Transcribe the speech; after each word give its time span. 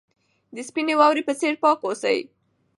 د 0.55 0.57
سپینې 0.69 0.93
واورې 0.99 1.21
په 1.27 1.33
څېر 1.39 1.53
پاک 1.63 1.79
اوسئ. 1.85 2.19